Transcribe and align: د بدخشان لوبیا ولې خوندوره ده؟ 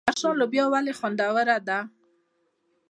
د 0.01 0.03
بدخشان 0.07 0.33
لوبیا 0.39 0.65
ولې 0.73 0.93
خوندوره 0.99 1.57
ده؟ 1.67 1.79